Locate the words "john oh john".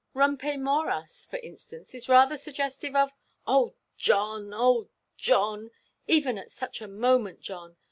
3.97-5.69